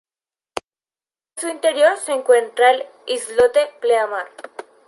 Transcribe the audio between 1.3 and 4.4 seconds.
En su interior se encuentra el islote Pleamar.